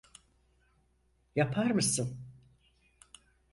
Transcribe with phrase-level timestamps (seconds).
[1.35, 2.17] Yapar mısın?